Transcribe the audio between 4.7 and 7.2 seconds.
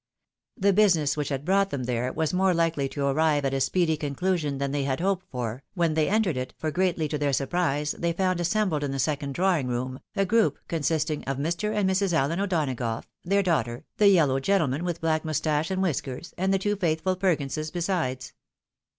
they had hoped for, when they entered it, for greatly to